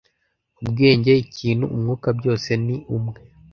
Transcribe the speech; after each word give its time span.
Ubwenge 0.61 1.11
ikintu 1.25 1.65
umwuka-byose 1.75 2.51
ni 2.65 2.77
umwe 2.97 3.17